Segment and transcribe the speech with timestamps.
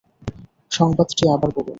[0.71, 1.69] সংবাদটি আবার বলুন।